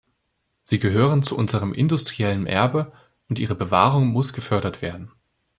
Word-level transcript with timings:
Sie 0.63 0.79
gehören 0.79 1.21
zu 1.21 1.37
unserem 1.37 1.75
industriellen 1.75 2.47
Erbe, 2.47 2.91
und 3.29 3.37
ihre 3.37 3.53
Bewahrung 3.53 4.07
muss 4.07 4.33
gefördert 4.33 4.81
werden. 4.81 5.11